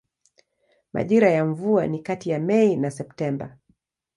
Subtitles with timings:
[0.93, 3.57] Majira ya mvua ni kati ya Mei na Septemba.